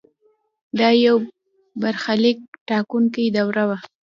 [0.79, 1.17] دا یو
[1.81, 3.77] برخلیک ټاکونکې دوره وه.